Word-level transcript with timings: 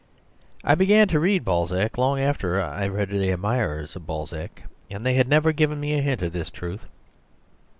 I 0.63 0.73
began 0.73 1.07
to 1.09 1.19
read 1.19 1.45
Balzac 1.45 1.95
long 1.95 2.19
after 2.19 2.59
I 2.59 2.81
had 2.89 2.91
read 2.91 3.09
the 3.11 3.29
admirers 3.29 3.95
of 3.95 4.07
Balzac; 4.07 4.63
and 4.89 5.05
they 5.05 5.13
had 5.13 5.27
never 5.27 5.51
given 5.51 5.79
me 5.79 5.93
a 5.93 6.01
hint 6.01 6.23
of 6.23 6.33
this 6.33 6.49
truth. 6.49 6.87